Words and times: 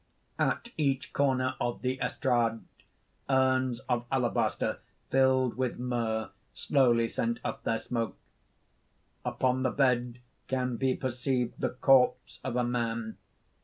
_At 0.43 0.69
each 0.77 1.13
corner 1.13 1.53
of 1.61 1.83
the 1.83 1.99
estrade 2.01 2.61
urns 3.29 3.81
of 3.81 4.07
alabaster, 4.11 4.79
filled 5.11 5.57
with 5.57 5.77
myrrh, 5.77 6.31
slowly 6.55 7.07
send 7.07 7.39
up 7.43 7.63
their 7.65 7.77
smoke. 7.77 8.17
_Upon 9.23 9.61
the 9.61 9.69
bed 9.69 10.17
can 10.47 10.77
be 10.77 10.95
perceived 10.95 11.53
the 11.61 11.69
corpse 11.69 12.39
of 12.43 12.55
a 12.55 12.63
man. 12.63 13.17